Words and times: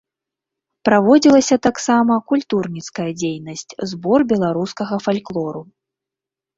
Праводзілася 0.87 1.55
таксама 1.67 2.13
культурніцкая 2.33 3.07
дзейнасць, 3.23 3.65
збор 3.95 4.19
беларускага 4.35 4.95
фальклору. 5.09 5.61